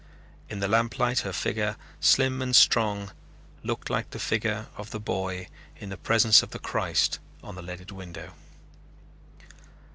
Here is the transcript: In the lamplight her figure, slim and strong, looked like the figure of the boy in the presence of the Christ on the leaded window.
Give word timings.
In 0.49 0.61
the 0.61 0.67
lamplight 0.67 1.19
her 1.19 1.31
figure, 1.31 1.75
slim 1.99 2.41
and 2.41 2.55
strong, 2.55 3.11
looked 3.61 3.87
like 3.87 4.09
the 4.09 4.17
figure 4.17 4.65
of 4.75 4.89
the 4.89 4.99
boy 4.99 5.47
in 5.77 5.89
the 5.89 5.95
presence 5.95 6.41
of 6.41 6.49
the 6.49 6.57
Christ 6.57 7.19
on 7.43 7.53
the 7.53 7.61
leaded 7.61 7.91
window. 7.91 8.33